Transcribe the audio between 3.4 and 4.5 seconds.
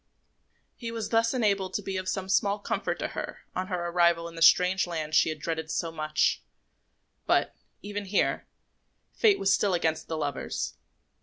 on her arrival in the